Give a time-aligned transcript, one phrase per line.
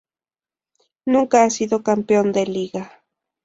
[1.05, 3.03] Nunca ha sido campeón de liga.